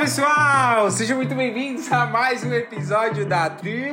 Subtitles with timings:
[0.00, 0.90] pessoal!
[0.90, 3.84] Sejam muito bem-vindos a mais um episódio da Tribocast!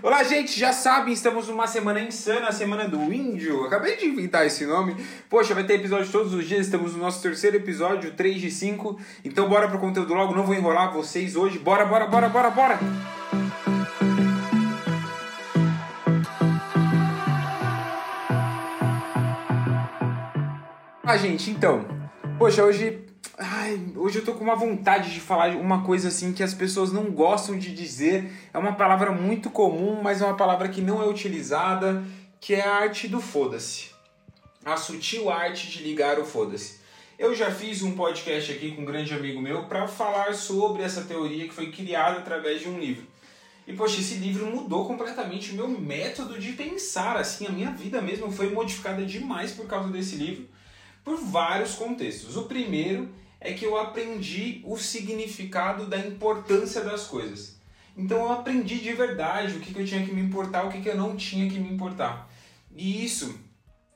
[0.00, 0.56] Olá, gente!
[0.56, 3.64] Já sabem, estamos numa semana insana, a semana do índio.
[3.64, 4.94] Acabei de inventar esse nome.
[5.28, 8.96] Poxa, vai ter episódio todos os dias, estamos no nosso terceiro episódio, 3 de 5.
[9.24, 11.58] Então bora pro conteúdo logo, não vou enrolar vocês hoje.
[11.58, 12.78] Bora, bora, bora, bora, bora!
[21.04, 22.01] Ah, gente, então.
[22.42, 22.98] Poxa, hoje.
[23.38, 26.92] Ai, hoje eu tô com uma vontade de falar uma coisa assim que as pessoas
[26.92, 28.32] não gostam de dizer.
[28.52, 32.02] É uma palavra muito comum, mas é uma palavra que não é utilizada,
[32.40, 33.90] que é a arte do foda-se.
[34.64, 36.80] A sutil arte de ligar o foda-se.
[37.16, 41.02] Eu já fiz um podcast aqui com um grande amigo meu para falar sobre essa
[41.02, 43.06] teoria que foi criada através de um livro.
[43.68, 48.02] E poxa, esse livro mudou completamente o meu método de pensar, assim, a minha vida
[48.02, 50.48] mesmo foi modificada demais por causa desse livro
[51.04, 52.36] por vários contextos.
[52.36, 57.60] O primeiro é que eu aprendi o significado da importância das coisas.
[57.96, 60.88] Então eu aprendi de verdade o que, eu tinha que me importar, o que, que
[60.88, 62.30] eu não tinha que me importar.
[62.74, 63.38] E isso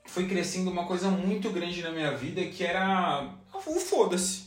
[0.05, 4.47] foi crescendo uma coisa muito grande na minha vida que era o foda-se.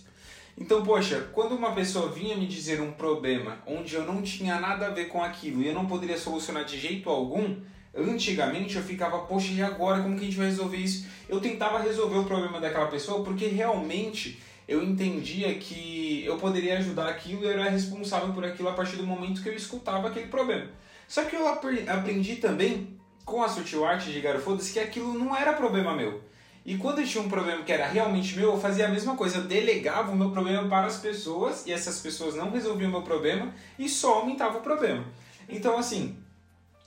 [0.58, 4.88] Então, poxa, quando uma pessoa vinha me dizer um problema onde eu não tinha nada
[4.88, 7.56] a ver com aquilo e eu não poderia solucionar de jeito algum,
[7.96, 10.02] Antigamente eu ficava, poxa, e agora?
[10.02, 11.08] Como que a gente vai resolver isso?
[11.28, 17.10] Eu tentava resolver o problema daquela pessoa porque realmente eu entendia que eu poderia ajudar
[17.10, 20.28] aquilo e eu era responsável por aquilo a partir do momento que eu escutava aquele
[20.28, 20.68] problema.
[21.08, 25.54] Só que eu aprendi também com a sutil arte de Garofodas que aquilo não era
[25.54, 26.22] problema meu.
[26.64, 29.38] E quando eu tinha um problema que era realmente meu, eu fazia a mesma coisa.
[29.38, 33.02] Eu delegava o meu problema para as pessoas e essas pessoas não resolviam o meu
[33.02, 35.04] problema e só aumentava o problema.
[35.48, 36.16] Então, assim,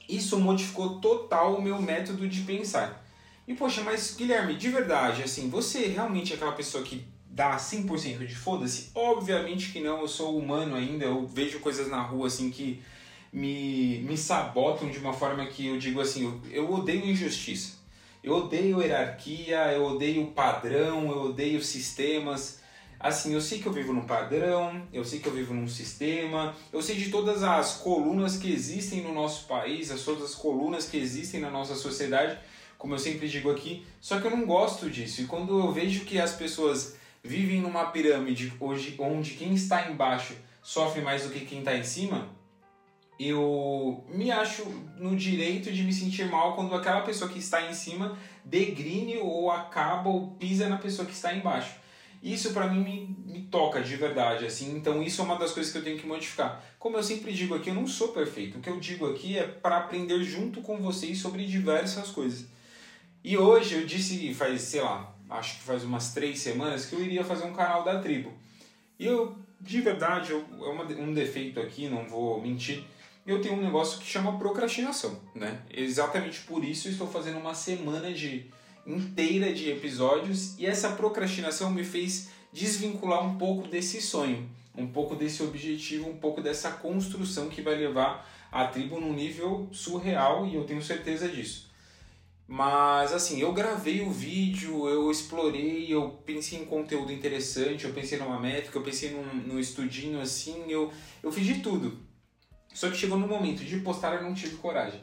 [0.08, 3.04] isso modificou total o meu método de pensar.
[3.46, 8.26] E poxa, mas Guilherme, de verdade, assim, você realmente é aquela pessoa que dá 100%
[8.26, 8.90] de foda-se?
[8.94, 12.82] Obviamente que não, eu sou humano ainda, eu vejo coisas na rua assim que
[13.32, 17.80] me, me sabotam de uma forma que eu digo assim, eu, eu odeio injustiça.
[18.22, 22.60] Eu odeio hierarquia, eu odeio padrão, eu odeio sistemas.
[23.02, 26.54] Assim, eu sei que eu vivo num padrão, eu sei que eu vivo num sistema,
[26.72, 30.88] eu sei de todas as colunas que existem no nosso país, as todas as colunas
[30.88, 32.38] que existem na nossa sociedade,
[32.78, 35.20] como eu sempre digo aqui, só que eu não gosto disso.
[35.20, 40.34] E quando eu vejo que as pessoas vivem numa pirâmide hoje onde quem está embaixo
[40.62, 42.28] sofre mais do que quem está em cima,
[43.18, 44.64] eu me acho
[44.96, 49.50] no direito de me sentir mal quando aquela pessoa que está em cima degrine ou
[49.50, 51.81] acaba ou pisa na pessoa que está embaixo.
[52.22, 54.76] Isso para mim me, me, toca de verdade, assim.
[54.76, 56.64] Então isso é uma das coisas que eu tenho que modificar.
[56.78, 58.58] Como eu sempre digo aqui, eu não sou perfeito.
[58.58, 62.46] O que eu digo aqui é para aprender junto com vocês sobre diversas coisas.
[63.24, 67.02] E hoje eu disse, faz, sei lá, acho que faz umas três semanas que eu
[67.02, 68.32] iria fazer um canal da tribo.
[68.98, 72.84] E eu, de verdade, eu, é uma, um defeito aqui, não vou mentir.
[73.26, 75.62] Eu tenho um negócio que chama procrastinação, né?
[75.72, 78.50] Exatamente por isso eu estou fazendo uma semana de
[78.86, 85.14] inteira de episódios e essa procrastinação me fez desvincular um pouco desse sonho, um pouco
[85.14, 90.54] desse objetivo, um pouco dessa construção que vai levar a tribo num nível surreal e
[90.54, 91.70] eu tenho certeza disso.
[92.46, 98.18] Mas assim, eu gravei o vídeo, eu explorei, eu pensei em conteúdo interessante, eu pensei
[98.18, 100.92] numa métrica, eu pensei num, num estudinho assim, eu,
[101.22, 101.98] eu fiz de tudo.
[102.74, 105.00] Só que chegou no momento de postar eu não tive coragem.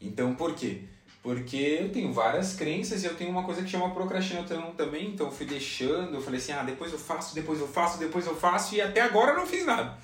[0.00, 0.84] Então por quê?
[1.28, 5.26] Porque eu tenho várias crenças e eu tenho uma coisa que chama procrastinação também, então
[5.26, 8.34] eu fui deixando, eu falei assim, ah, depois eu faço, depois eu faço, depois eu
[8.34, 9.98] faço e até agora eu não fiz nada.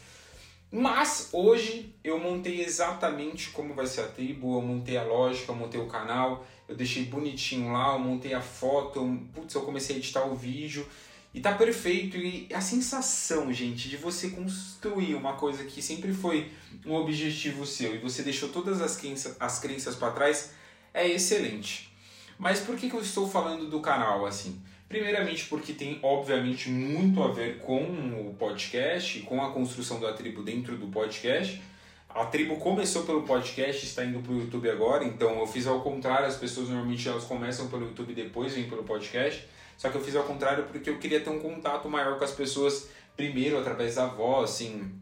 [0.70, 5.56] Mas hoje eu montei exatamente como vai ser a tribo, eu montei a lógica, eu
[5.56, 9.96] montei o canal, eu deixei bonitinho lá, eu montei a foto, eu, putz, eu comecei
[9.96, 10.86] a editar o vídeo
[11.32, 12.18] e tá perfeito.
[12.18, 16.52] E a sensação, gente, de você construir uma coisa que sempre foi
[16.84, 20.50] um objetivo seu e você deixou todas as crenças, as crenças para trás
[20.94, 21.92] é excelente.
[22.38, 24.62] Mas por que, que eu estou falando do canal assim?
[24.88, 30.42] Primeiramente porque tem obviamente muito a ver com o podcast, com a construção da tribo
[30.42, 31.60] dentro do podcast.
[32.08, 35.80] A tribo começou pelo podcast, está indo para o YouTube agora, então eu fiz ao
[35.80, 39.48] contrário, as pessoas normalmente elas começam pelo YouTube depois vêm pelo podcast.
[39.76, 42.30] Só que eu fiz ao contrário porque eu queria ter um contato maior com as
[42.30, 44.92] pessoas primeiro através da voz, assim,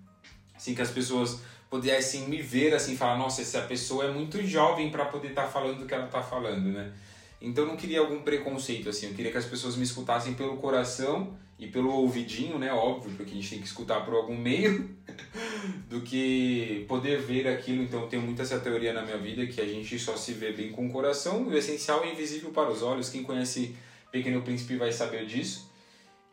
[0.56, 1.40] assim que as pessoas
[1.72, 5.48] pudessem me ver assim, falar, nossa, essa pessoa é muito jovem para poder estar tá
[5.48, 6.92] falando o que ela está falando, né?
[7.40, 11.34] Então não queria algum preconceito assim, eu queria que as pessoas me escutassem pelo coração
[11.58, 12.70] e pelo ouvidinho, né?
[12.70, 14.94] Óbvio, porque a gente tem que escutar por algum meio
[15.88, 17.84] do que poder ver aquilo.
[17.84, 20.52] Então eu tenho muito essa teoria na minha vida que a gente só se vê
[20.52, 23.08] bem com o coração, o essencial é invisível para os olhos.
[23.08, 23.75] Quem conhece
[24.10, 25.72] Pequeno Príncipe vai saber disso.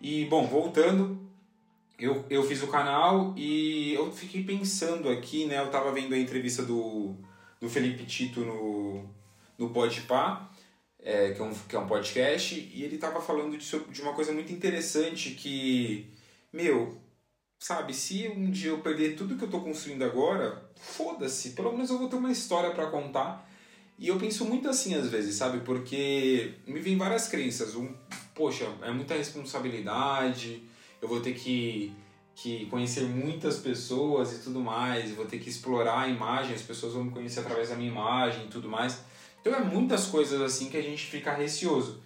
[0.01, 1.29] E, bom, voltando,
[2.00, 5.60] eu, eu fiz o canal e eu fiquei pensando aqui, né?
[5.60, 7.16] Eu tava vendo a entrevista do,
[7.60, 9.04] do Felipe Tito no,
[9.57, 10.50] no Podpah,
[11.01, 14.13] é, que, é um, que é um podcast, e ele tava falando de, de uma
[14.13, 16.10] coisa muito interessante que,
[16.54, 16.98] meu,
[17.60, 21.90] sabe, se um dia eu perder tudo que eu tô construindo agora, foda-se, pelo menos
[21.90, 23.48] eu vou ter uma história para contar.
[23.98, 25.60] E eu penso muito assim às vezes, sabe?
[25.60, 27.75] Porque me vem várias crenças.
[27.75, 27.94] Um,
[28.34, 30.63] poxa, é muita responsabilidade,
[31.01, 31.94] eu vou ter que,
[32.36, 36.94] que conhecer muitas pessoas e tudo mais, vou ter que explorar a imagem, as pessoas
[36.94, 39.01] vão me conhecer através da minha imagem e tudo mais.
[39.42, 42.01] Então é muitas coisas assim que a gente fica receoso.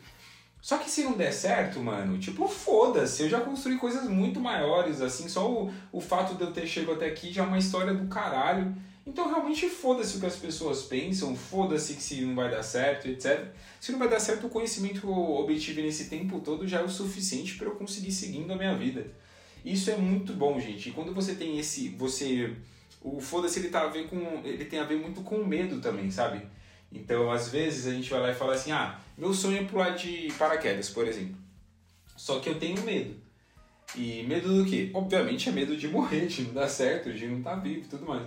[0.62, 5.02] Só que se não der certo, mano, tipo, foda-se, eu já construí coisas muito maiores,
[5.02, 7.94] assim, só o, o fato de eu ter chegado até aqui já é uma história
[7.94, 8.74] do caralho.
[9.06, 13.48] Então realmente foda-se o que as pessoas pensam, foda-se se não vai dar certo, etc.
[13.80, 16.84] Se não vai dar certo, o conhecimento que eu obtive nesse tempo todo já é
[16.84, 19.06] o suficiente para eu conseguir seguindo a minha vida.
[19.64, 20.90] Isso é muito bom, gente.
[20.90, 22.54] E quando você tem esse, você
[23.02, 26.10] o foda-se ele tá a ver com ele tem a ver muito com medo também,
[26.10, 26.42] sabe?
[26.90, 29.92] Então, às vezes a gente vai lá e fala assim: "Ah, meu sonho é pular
[29.92, 31.36] de paraquedas, por exemplo".
[32.16, 33.16] Só que eu tenho medo.
[33.96, 34.90] E medo do quê?
[34.94, 37.88] Obviamente é medo de morrer, de não dar certo, de não estar tá vivo e
[37.88, 38.24] tudo mais.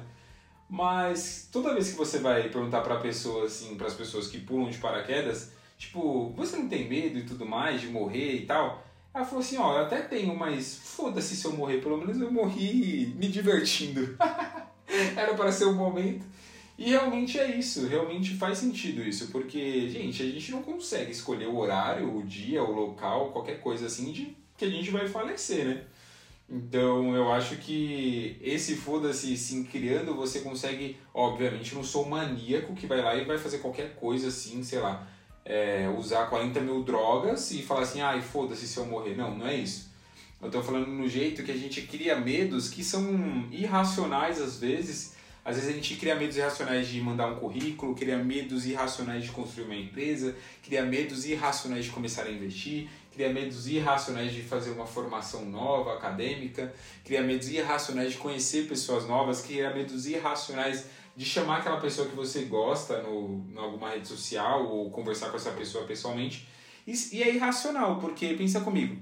[0.69, 4.69] Mas toda vez que você vai perguntar para pessoas assim, para as pessoas que pulam
[4.69, 8.85] de paraquedas, tipo, você não tem medo e tudo mais de morrer e tal?
[9.15, 12.31] Ela falou assim, ó, eu até tenho, mas foda-se se eu morrer, pelo menos eu
[12.31, 14.17] morri me divertindo.
[15.17, 16.25] Era para ser um momento.
[16.79, 21.47] E realmente é isso, realmente faz sentido isso, porque, gente, a gente não consegue escolher
[21.47, 25.65] o horário, o dia, o local, qualquer coisa assim de que a gente vai falecer,
[25.65, 25.85] né?
[26.49, 32.87] Então eu acho que esse foda-se sim criando, você consegue, obviamente, não sou maníaco que
[32.87, 35.07] vai lá e vai fazer qualquer coisa assim, sei lá,
[35.45, 39.17] é, usar 40 mil drogas e falar assim, ai, foda-se se eu morrer.
[39.17, 39.91] Não, não é isso.
[40.41, 45.17] Eu tô falando no jeito que a gente cria medos que são irracionais às vezes.
[45.45, 49.31] Às vezes a gente cria medos irracionais de mandar um currículo, cria medos irracionais de
[49.31, 54.71] construir uma empresa, cria medos irracionais de começar a investir, cria medos irracionais de fazer
[54.71, 56.73] uma formação nova, acadêmica,
[57.03, 60.85] cria medos irracionais de conhecer pessoas novas, cria medos irracionais
[61.17, 65.37] de chamar aquela pessoa que você gosta no, em alguma rede social ou conversar com
[65.37, 66.47] essa pessoa pessoalmente.
[66.87, 69.01] E, e é irracional, porque pensa comigo,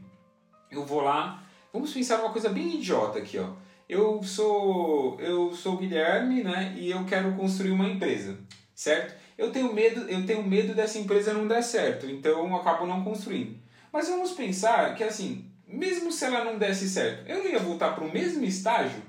[0.70, 3.48] eu vou lá, vamos pensar numa coisa bem idiota aqui, ó.
[3.88, 8.38] Eu sou eu sou o Guilherme, né, e eu quero construir uma empresa,
[8.76, 9.12] certo?
[9.36, 13.02] Eu tenho medo, eu tenho medo dessa empresa não dar certo, então eu acabo não
[13.02, 13.63] construindo.
[13.94, 17.94] Mas vamos pensar que assim, mesmo se ela não desse certo, eu não ia voltar
[17.94, 19.00] para o mesmo estágio?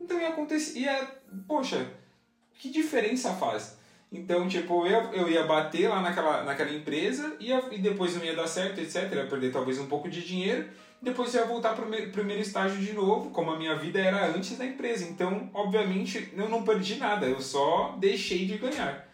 [0.00, 1.04] Então ia acontecer, ia,
[1.48, 1.84] poxa,
[2.54, 3.76] que diferença faz?
[4.12, 8.36] Então, tipo, eu, eu ia bater lá naquela, naquela empresa ia, e depois não ia
[8.36, 9.12] dar certo, etc.
[9.12, 10.68] Ia perder talvez um pouco de dinheiro.
[11.02, 14.56] Depois ia voltar para o primeiro estágio de novo, como a minha vida era antes
[14.56, 15.08] da empresa.
[15.08, 19.08] Então, obviamente, eu não perdi nada, eu só deixei de ganhar.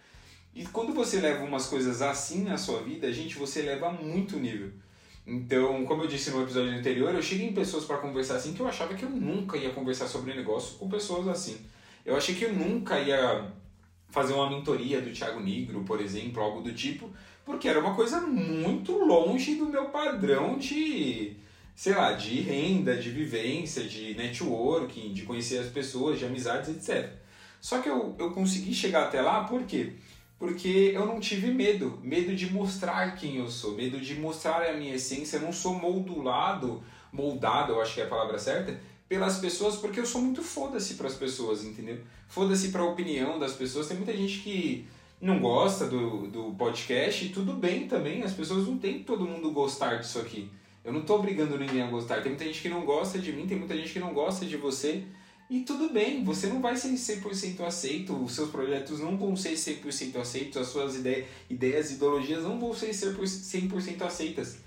[0.54, 4.72] E quando você leva umas coisas assim na sua vida, gente, você leva muito nível.
[5.26, 8.60] Então, como eu disse no episódio anterior, eu cheguei em pessoas para conversar assim que
[8.60, 11.58] eu achava que eu nunca ia conversar sobre negócio com pessoas assim.
[12.04, 13.50] Eu achei que eu nunca ia
[14.08, 17.10] fazer uma mentoria do Thiago Negro, por exemplo, algo do tipo,
[17.44, 21.36] porque era uma coisa muito longe do meu padrão de,
[21.74, 27.10] sei lá, de renda, de vivência, de networking, de conhecer as pessoas, de amizades, etc.
[27.60, 29.94] Só que eu, eu consegui chegar até lá por quê?
[30.38, 34.74] Porque eu não tive medo, medo de mostrar quem eu sou, medo de mostrar a
[34.74, 38.78] minha essência, eu não sou moldulado, moldado, eu acho que é a palavra certa,
[39.08, 41.98] pelas pessoas, porque eu sou muito foda-se para as pessoas, entendeu?
[42.28, 43.86] Foda-se para a opinião das pessoas.
[43.86, 44.86] Tem muita gente que
[45.20, 49.50] não gosta do, do podcast e tudo bem também, as pessoas não tem todo mundo
[49.52, 50.50] gostar disso aqui.
[50.84, 52.22] Eu não tô obrigando ninguém a gostar.
[52.22, 54.56] Tem muita gente que não gosta de mim, tem muita gente que não gosta de
[54.56, 55.02] você.
[55.48, 59.52] E tudo bem, você não vai ser 100% aceito, os seus projetos não vão ser
[59.52, 64.58] 100% aceitos, as suas ideias, ideias ideologias não vão ser 100% aceitas.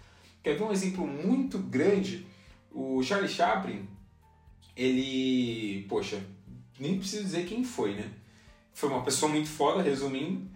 [0.41, 2.25] Quer ver um exemplo muito grande?
[2.71, 3.85] O Charlie Chaplin,
[4.75, 5.85] ele.
[5.89, 6.23] Poxa,
[6.79, 8.09] nem preciso dizer quem foi, né?
[8.73, 10.49] Foi uma pessoa muito foda, resumindo.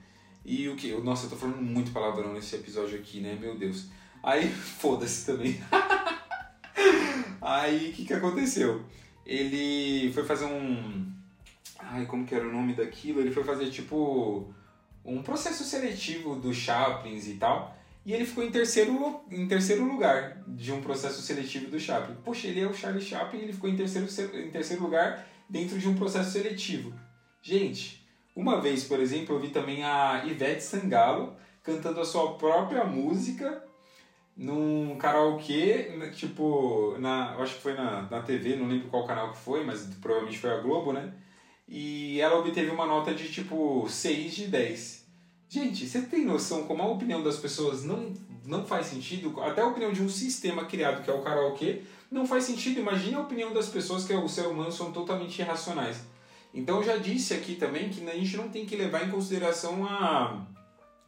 [0.45, 0.93] E o que?
[1.01, 3.37] Nossa, eu tô falando muito palavrão nesse episódio aqui, né?
[3.39, 3.87] Meu Deus.
[4.21, 4.47] Aí,
[4.79, 5.59] foda-se também.
[7.41, 8.85] Aí, o que que aconteceu?
[9.25, 11.11] Ele foi fazer um.
[11.79, 13.19] Ai, como que era o nome daquilo?
[13.19, 14.53] Ele foi fazer tipo
[15.05, 17.77] um processo seletivo do Chaplins e tal.
[18.05, 22.15] E ele ficou em terceiro, em terceiro lugar de um processo seletivo do Chaplin.
[22.23, 25.87] Poxa, ele é o Charlie Chaplin ele ficou em terceiro, em terceiro lugar dentro de
[25.87, 26.93] um processo seletivo.
[27.41, 32.83] Gente, uma vez, por exemplo, eu vi também a Ivete Sangalo cantando a sua própria
[32.83, 33.63] música
[34.35, 39.31] num karaokê, né, tipo, na, acho que foi na, na TV, não lembro qual canal
[39.31, 41.13] que foi, mas provavelmente foi a Globo, né?
[41.67, 45.05] E ela obteve uma nota de tipo 6 de 10.
[45.47, 48.11] Gente, você tem noção como a opinião das pessoas não,
[48.45, 49.39] não faz sentido?
[49.41, 52.79] Até a opinião de um sistema criado que é o karaokê não faz sentido.
[52.79, 56.01] Imagine a opinião das pessoas que é o ser humano são totalmente irracionais.
[56.53, 59.85] Então eu já disse aqui também que a gente não tem que levar em consideração
[59.85, 60.45] a,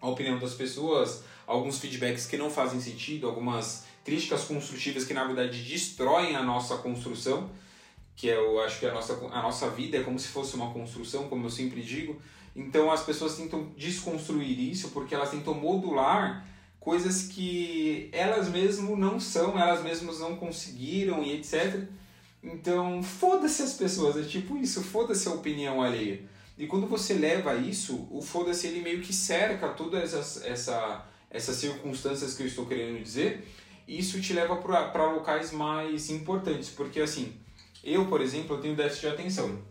[0.06, 5.24] a opinião das pessoas, alguns feedbacks que não fazem sentido, algumas críticas construtivas que na
[5.24, 7.50] verdade destroem a nossa construção,
[8.16, 10.72] que é, eu acho que a nossa, a nossa vida é como se fosse uma
[10.72, 12.22] construção, como eu sempre digo.
[12.56, 16.48] Então as pessoas tentam desconstruir isso porque elas tentam modular
[16.80, 21.84] coisas que elas mesmas não são, elas mesmas não conseguiram e etc.
[22.44, 26.22] Então, foda-se as pessoas, é tipo isso, foda-se a opinião alheia.
[26.58, 31.58] E quando você leva isso, o foda-se ele meio que cerca todas essas, essa, essas
[31.58, 33.46] circunstâncias que eu estou querendo dizer,
[33.88, 37.34] e isso te leva para locais mais importantes, porque assim,
[37.84, 39.62] eu, por exemplo, eu tenho déficit de atenção.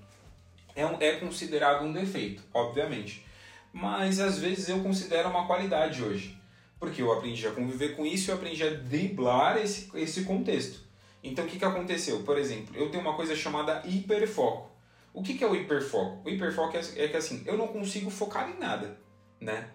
[0.77, 3.25] É, um, é considerado um defeito, obviamente.
[3.73, 6.39] Mas às vezes eu considero uma qualidade hoje.
[6.79, 10.81] Porque eu aprendi a conviver com isso e eu aprendi a driblar esse, esse contexto.
[11.23, 12.23] Então o que, que aconteceu?
[12.23, 14.71] Por exemplo, eu tenho uma coisa chamada hiperfoco.
[15.15, 16.29] O que, que é o hiperfoco?
[16.29, 18.99] O hiperfoco é, é que assim, eu não consigo focar em nada,
[19.41, 19.69] né?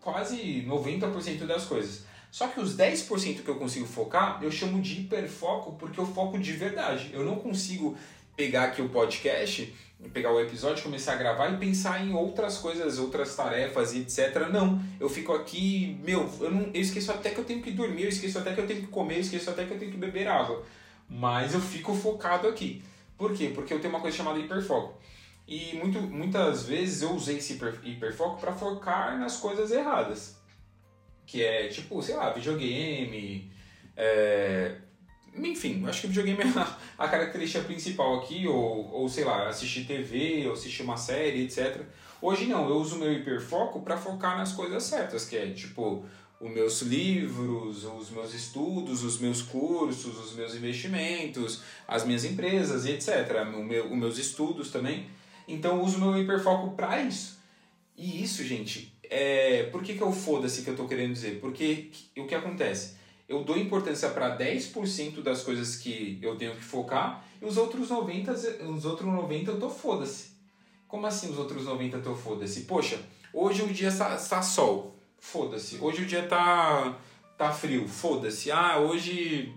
[0.00, 2.06] Quase 90% das coisas.
[2.30, 6.38] Só que os 10% que eu consigo focar, eu chamo de hiperfoco porque eu foco
[6.38, 7.10] de verdade.
[7.12, 7.96] Eu não consigo
[8.34, 9.74] pegar aqui o podcast,
[10.14, 14.48] pegar o episódio, começar a gravar e pensar em outras coisas, outras tarefas e etc.
[14.50, 18.04] Não, eu fico aqui, meu, eu, não, eu esqueço até que eu tenho que dormir,
[18.04, 19.98] eu esqueço até que eu tenho que comer, eu esqueço até que eu tenho que
[19.98, 20.64] beber água.
[21.08, 22.82] Mas eu fico focado aqui.
[23.16, 23.50] Por quê?
[23.54, 25.00] Porque eu tenho uma coisa chamada hiperfoco.
[25.46, 30.36] E muito, muitas vezes eu usei esse hiper, hiperfoco para focar nas coisas erradas
[31.26, 33.50] que é tipo, sei lá, videogame.
[33.96, 34.76] É...
[35.34, 39.84] Enfim, acho que videogame é a, a característica principal aqui, ou, ou sei lá, assistir
[39.84, 41.82] TV, ou assistir uma série, etc.
[42.22, 46.06] Hoje não, eu uso meu hiperfoco para focar nas coisas certas, que é tipo
[46.40, 52.84] os meus livros, os meus estudos, os meus cursos, os meus investimentos, as minhas empresas
[52.84, 53.42] e etc.
[53.54, 55.08] O meu, os meus estudos também.
[55.48, 57.38] Então eu uso meu hiperfoco para isso.
[57.96, 61.40] E isso, gente, é, por que, que eu foda-se que eu estou querendo dizer?
[61.40, 62.96] Porque o que acontece?
[63.28, 67.88] Eu dou importância para 10% das coisas que eu tenho que focar e os outros
[67.90, 68.32] 90,
[68.68, 70.36] os outros 90 eu tô foda-se.
[70.86, 72.62] Como assim os outros 90 eu tô foda-se?
[72.62, 73.00] Poxa,
[73.32, 75.78] hoje o dia está sol, foda-se.
[75.80, 76.96] Hoje o dia tá,
[77.36, 78.50] tá frio, foda-se.
[78.50, 79.54] Ah, hoje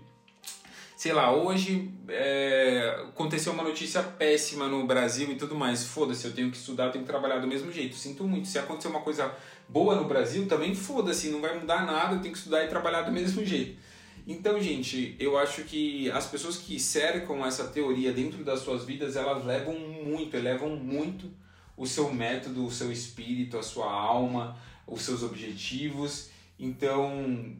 [1.00, 5.82] sei lá, hoje é, aconteceu uma notícia péssima no Brasil e tudo mais.
[5.82, 7.96] Foda-se, eu tenho que estudar, tenho que trabalhar do mesmo jeito.
[7.96, 8.46] Sinto muito.
[8.46, 9.34] Se acontecer uma coisa
[9.66, 13.00] boa no Brasil, também foda-se, não vai mudar nada, eu tenho que estudar e trabalhar
[13.00, 13.78] do mesmo jeito.
[14.26, 19.16] Então, gente, eu acho que as pessoas que cercam essa teoria dentro das suas vidas,
[19.16, 21.30] elas levam muito, elevam muito
[21.78, 24.54] o seu método, o seu espírito, a sua alma,
[24.90, 26.28] os seus objetivos.
[26.58, 27.56] Então,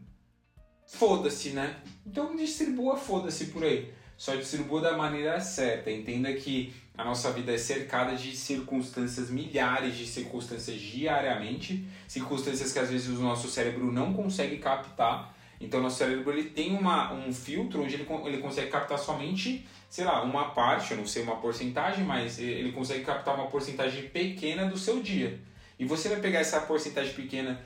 [0.87, 1.77] foda-se, né?
[2.05, 3.93] Então distribua foda-se por aí.
[4.17, 5.91] Só distribua da maneira certa.
[5.91, 12.79] Entenda que a nossa vida é cercada de circunstâncias, milhares de circunstâncias diariamente, circunstâncias que
[12.79, 15.35] às vezes o nosso cérebro não consegue captar.
[15.59, 20.05] Então, nosso cérebro ele tem uma, um filtro onde ele, ele consegue captar somente, sei
[20.05, 24.67] lá, uma parte, eu não sei uma porcentagem, mas ele consegue captar uma porcentagem pequena
[24.67, 25.39] do seu dia.
[25.81, 27.59] E você vai pegar essa porcentagem pequena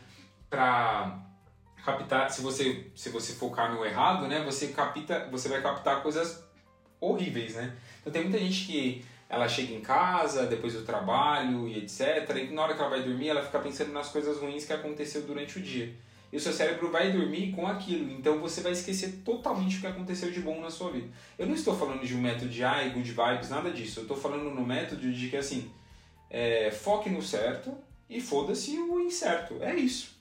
[0.49, 1.19] para
[1.85, 6.45] captar, se você se você focar no errado, né, você capta, você vai captar coisas
[7.01, 7.77] horríveis, né?
[8.01, 12.55] Então tem muita gente que ela chega em casa depois do trabalho e etc, e
[12.55, 15.59] na hora que ela vai dormir, ela fica pensando nas coisas ruins que aconteceu durante
[15.59, 15.93] o dia.
[16.33, 19.89] E o seu cérebro vai dormir com aquilo, então você vai esquecer totalmente o que
[19.89, 21.09] aconteceu de bom na sua vida.
[21.37, 23.99] Eu não estou falando de um método de ai, good vibes, nada disso.
[23.99, 25.69] Eu estou falando no método de que assim,
[26.31, 27.77] é, foque no certo
[28.09, 29.57] e foda-se o incerto.
[29.61, 30.17] É isso.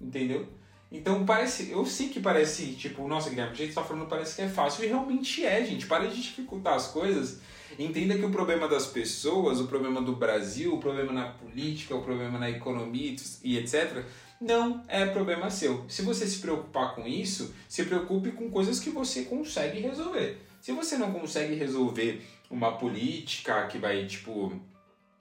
[0.00, 0.48] Entendeu?
[0.90, 4.42] Então parece, eu sei que parece, tipo, nossa, Guilherme, a gente está falando parece que
[4.42, 5.86] é fácil, e realmente é, gente.
[5.86, 7.40] Para de dificultar as coisas.
[7.78, 12.02] Entenda que o problema das pessoas, o problema do Brasil, o problema na política, o
[12.02, 14.04] problema na economia e etc.,
[14.38, 15.84] não é problema seu.
[15.88, 20.38] Se você se preocupar com isso, se preocupe com coisas que você consegue resolver.
[20.60, 24.52] Se você não consegue resolver uma política que vai, tipo,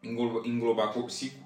[0.03, 0.93] englobar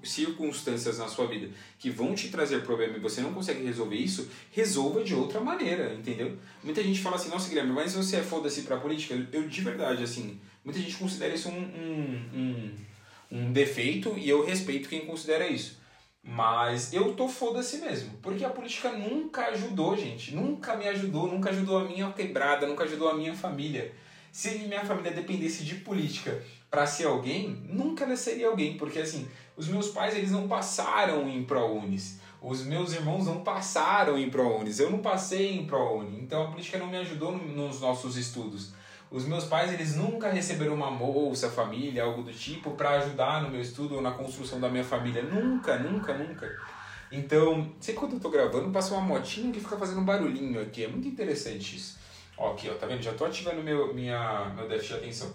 [0.04, 4.30] circunstâncias na sua vida que vão te trazer problema e você não consegue resolver isso,
[4.52, 6.38] resolva de outra maneira, entendeu?
[6.64, 9.14] Muita gente fala assim, nossa Guilherme, mas você é foda-se pra política?
[9.32, 12.76] Eu de verdade, assim, muita gente considera isso um, um, um,
[13.32, 15.84] um defeito e eu respeito quem considera isso.
[16.28, 18.18] Mas eu tô foda-se mesmo.
[18.20, 20.34] Porque a política nunca ajudou, gente.
[20.34, 23.94] Nunca me ajudou, nunca ajudou a minha quebrada, nunca ajudou a minha família.
[24.36, 28.76] Se minha família dependesse de política para ser alguém, nunca ela seria alguém.
[28.76, 29.26] Porque assim,
[29.56, 32.20] os meus pais eles não passaram em ProUnis.
[32.42, 34.78] Os meus irmãos não passaram em ProUnis.
[34.78, 36.20] Eu não passei em ProUni.
[36.20, 38.74] Então a política não me ajudou nos nossos estudos.
[39.10, 43.50] Os meus pais eles nunca receberam uma bolsa família, algo do tipo, para ajudar no
[43.50, 45.24] meu estudo ou na construção da minha família.
[45.24, 46.54] Nunca, nunca, nunca.
[47.10, 50.84] Então, sei quando eu tô gravando, passa uma motinha que fica fazendo um barulhinho aqui.
[50.84, 52.04] É muito interessante isso.
[52.38, 53.02] Ó, aqui, ó, tá vendo?
[53.02, 55.34] Já tô ativando meu, minha, meu déficit de atenção.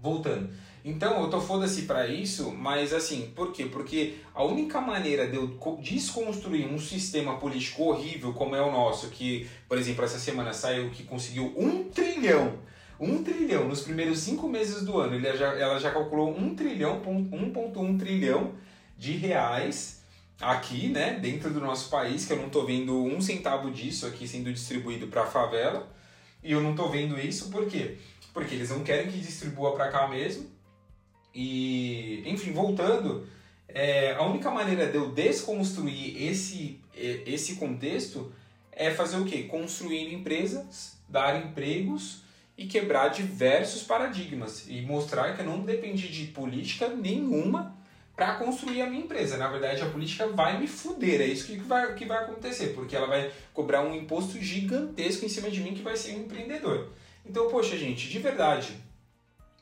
[0.00, 0.50] Voltando.
[0.84, 3.66] Então, eu tô foda-se pra isso, mas assim, por quê?
[3.66, 9.08] Porque a única maneira de eu desconstruir um sistema político horrível como é o nosso,
[9.08, 12.58] que, por exemplo, essa semana saiu que conseguiu um trilhão
[13.00, 15.14] um trilhão nos primeiros cinco meses do ano.
[15.14, 18.54] Ele já, ela já calculou um trilhão, 1,1 trilhão
[18.96, 20.02] de reais
[20.40, 24.26] aqui, né, dentro do nosso país, que eu não estou vendo um centavo disso aqui
[24.26, 25.88] sendo distribuído para favela.
[26.42, 27.96] E eu não estou vendo isso por quê?
[28.32, 30.46] Porque eles não querem que distribua para cá mesmo.
[31.34, 33.26] E, enfim, voltando,
[33.68, 38.32] é, a única maneira de eu desconstruir esse, esse contexto
[38.72, 39.44] é fazer o quê?
[39.44, 42.22] Construir empresas, dar empregos
[42.56, 47.76] e quebrar diversos paradigmas e mostrar que eu não depende de política nenhuma
[48.18, 49.36] para construir a minha empresa.
[49.36, 52.96] Na verdade, a política vai me fuder, é isso que vai, que vai acontecer, porque
[52.96, 56.88] ela vai cobrar um imposto gigantesco em cima de mim que vai ser um empreendedor.
[57.24, 58.76] Então, poxa, gente, de verdade,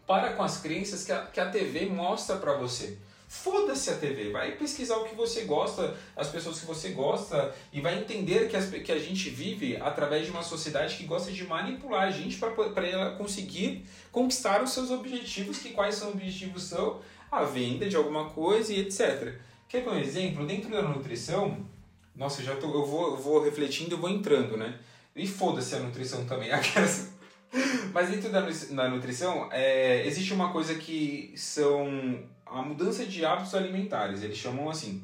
[0.06, 2.96] para com as crenças que a, que a TV mostra para você.
[3.28, 7.82] Foda-se a TV, vai pesquisar o que você gosta, as pessoas que você gosta e
[7.82, 11.44] vai entender que, as, que a gente vive através de uma sociedade que gosta de
[11.44, 16.62] manipular a gente para ela conseguir conquistar os seus objetivos, que quais são os objetivos
[16.62, 19.34] são a venda de alguma coisa e etc.
[19.68, 20.46] Quer ver um exemplo?
[20.46, 21.66] Dentro da nutrição,
[22.14, 24.78] nossa, já tô, eu, vou, vou refletindo e vou entrando, né?
[25.14, 26.50] E foda-se a nutrição também.
[27.92, 34.22] Mas dentro da, nutrição, é, existe uma coisa que são a mudança de hábitos alimentares,
[34.22, 35.02] eles chamam assim.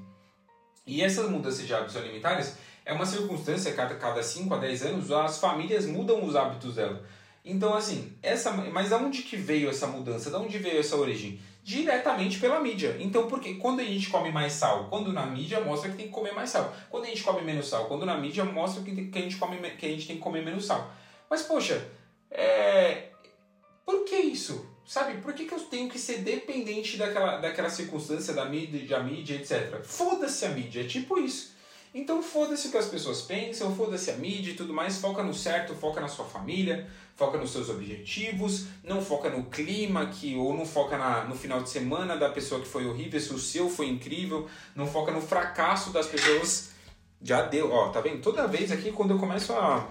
[0.87, 5.11] E essa mudança de hábitos alimentares é uma circunstância, cada, cada 5 a 10 anos,
[5.11, 7.05] as famílias mudam os hábitos dela.
[7.45, 10.31] Então, assim, essa, mas aonde que veio essa mudança?
[10.31, 11.41] De onde veio essa origem?
[11.63, 12.97] Diretamente pela mídia.
[12.99, 14.89] Então, porque quando a gente come mais sal?
[14.91, 16.75] Quando na mídia mostra que tem que comer mais sal.
[16.91, 17.87] Quando a gente come menos sal?
[17.87, 20.45] Quando na mídia mostra que, que, a, gente come, que a gente tem que comer
[20.45, 20.93] menos sal.
[21.31, 21.89] Mas, poxa,
[22.31, 23.11] é...
[23.87, 24.69] por que isso?
[24.85, 29.03] Sabe, por que, que eu tenho que ser dependente daquela, daquela circunstância da mídia, da
[29.03, 29.83] mídia, etc?
[29.85, 31.55] Foda-se a mídia, é tipo isso.
[31.95, 35.35] Então foda-se o que as pessoas pensam, foda-se a mídia e tudo mais, foca no
[35.35, 40.57] certo, foca na sua família, foca nos seus objetivos, não foca no clima que ou
[40.57, 43.69] não foca na, no final de semana da pessoa que foi horrível, se o seu
[43.69, 46.73] foi incrível, não foca no fracasso das pessoas.
[47.21, 48.23] Já deu, ó, tá vendo?
[48.23, 49.87] Toda vez aqui quando eu começo a,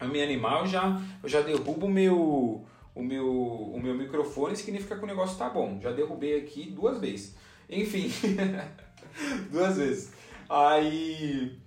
[0.00, 4.96] a me animar, eu já, eu já derrubo meu o meu, o meu microfone, significa
[4.96, 5.78] que o negócio tá bom.
[5.82, 7.36] Já derrubei aqui duas vezes.
[7.68, 8.10] Enfim,
[9.52, 10.15] duas vezes.
[10.48, 11.58] Aí.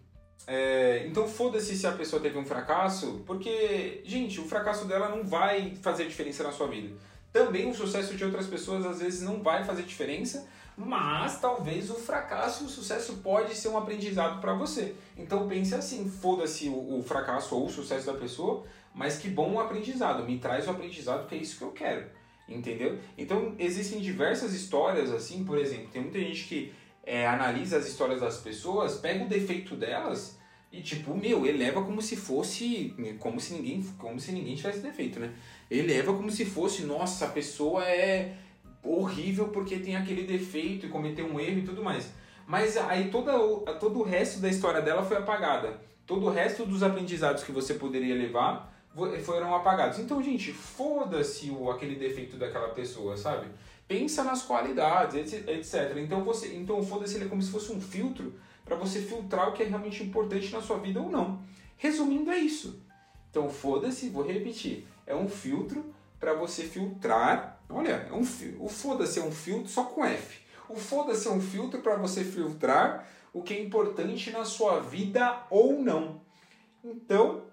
[0.47, 5.23] É, então foda-se se a pessoa teve um fracasso, porque, gente, o fracasso dela não
[5.23, 6.95] vai fazer diferença na sua vida.
[7.31, 11.95] Também o sucesso de outras pessoas às vezes não vai fazer diferença, mas talvez o
[11.95, 14.95] fracasso e o sucesso pode ser um aprendizado para você.
[15.17, 18.63] Então pense assim, foda-se o, o, fracasso ou o sucesso da pessoa,
[18.95, 22.07] mas que bom o aprendizado, me traz o aprendizado que é isso que eu quero,
[22.47, 22.97] entendeu?
[23.17, 26.73] Então existem diversas histórias assim, por exemplo, tem muita gente que
[27.09, 30.37] é, analisa as histórias das pessoas, pega o defeito delas
[30.71, 35.19] e tipo, meu, eleva como se fosse, como se ninguém, como se ninguém tivesse defeito,
[35.19, 35.33] né?
[35.71, 38.35] Eleva como se fosse, nossa, a pessoa é
[38.83, 42.11] horrível porque tem aquele defeito e cometeu um erro e tudo mais.
[42.45, 43.33] Mas aí toda,
[43.79, 45.81] todo o resto da história dela foi apagada.
[46.05, 48.78] Todo o resto dos aprendizados que você poderia levar
[49.23, 49.99] foram apagados.
[49.99, 53.47] Então, gente, foda-se aquele defeito daquela pessoa, sabe?
[53.87, 55.97] Pensa nas qualidades, etc.
[55.97, 58.33] Então, você, então foda-se ele é como se fosse um filtro
[58.65, 61.41] para você filtrar o que é realmente importante na sua vida ou não.
[61.77, 62.83] Resumindo, é isso.
[63.29, 67.61] Então, foda-se, vou repetir, é um filtro para você filtrar.
[67.69, 68.21] Olha, é um,
[68.59, 70.39] o foda-se é um filtro só com F.
[70.67, 75.43] O foda-se é um filtro para você filtrar o que é importante na sua vida
[75.49, 76.21] ou não.
[76.83, 77.43] Então,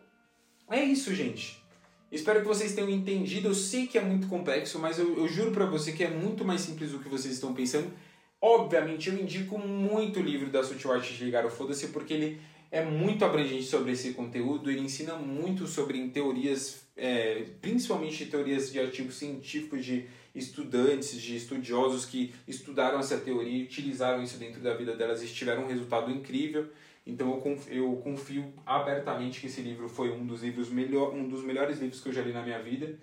[0.70, 1.62] é isso, gente.
[2.10, 3.48] Espero que vocês tenham entendido.
[3.48, 6.44] Eu sei que é muito complexo, mas eu, eu juro para você que é muito
[6.44, 7.92] mais simples do que vocês estão pensando.
[8.40, 12.40] Obviamente, eu indico muito o livro da Sutil Arte de Ligar o Foda-se, porque ele
[12.70, 18.80] é muito abrangente sobre esse conteúdo, ele ensina muito sobre teorias é, principalmente teorias de
[18.80, 24.96] artigos científicos de estudantes, de estudiosos que estudaram essa teoria, utilizaram isso dentro da vida
[24.96, 26.68] delas e tiveram um resultado incrível.
[27.06, 31.28] Então eu confio, eu confio abertamente que esse livro foi um dos livros melhor, um
[31.28, 32.98] dos melhores livros que eu já li na minha vida.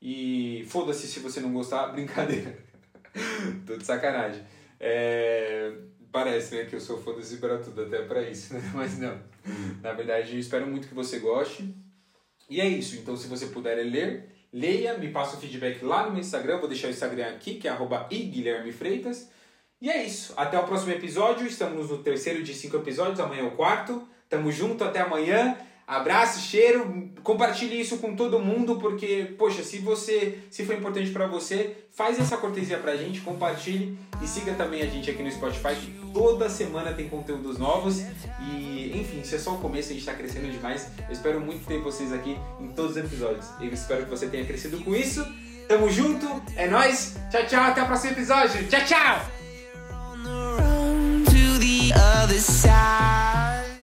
[0.00, 2.56] E foda-se se você não gostar, brincadeira.
[3.66, 4.42] Tô de sacanagem.
[4.78, 5.74] É,
[6.12, 8.62] parece né, que eu sou foda-se para tudo, até para isso, né?
[8.72, 9.18] mas não.
[9.82, 11.74] Na verdade, espero muito que você goste.
[12.48, 12.96] E é isso.
[12.96, 16.58] Então, se você puder ler, leia, me passa o feedback lá no meu Instagram.
[16.58, 17.76] Vou deixar o Instagram aqui, que é
[18.10, 19.28] @iguilhermefreitas.
[19.80, 20.32] E é isso.
[20.36, 21.46] Até o próximo episódio.
[21.46, 23.20] Estamos no terceiro de cinco episódios.
[23.20, 24.06] Amanhã é o quarto.
[24.28, 24.84] Tamo junto.
[24.84, 25.56] Até amanhã.
[25.90, 31.26] Abraço, cheiro, compartilhe isso com todo mundo, porque, poxa, se você, se foi importante para
[31.26, 35.74] você, faz essa cortesia pra gente, compartilhe e siga também a gente aqui no Spotify,
[35.74, 38.04] que toda semana tem conteúdos novos.
[38.40, 40.92] E, enfim, isso é só o começo, a gente tá crescendo demais.
[41.08, 43.46] Eu espero muito ter vocês aqui em todos os episódios.
[43.60, 45.26] Eu espero que você tenha crescido com isso.
[45.66, 48.64] Tamo junto, é nóis, tchau, tchau, até o próximo episódio.
[48.68, 49.39] Tchau, tchau!
[51.92, 53.49] other side.